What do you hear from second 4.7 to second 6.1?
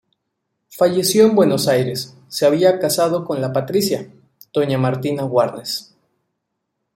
Martina Warnes.